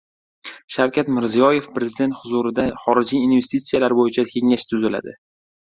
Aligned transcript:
Shavkat 0.75 1.11
Mirziyoyev: 1.17 1.67
«Prezident 1.77 2.17
huzurida 2.23 2.67
Xorijiy 2.87 3.25
investitsiyalar 3.29 3.97
bo‘yicha 4.03 4.29
kengash 4.35 4.71
tuziladi» 4.73 5.21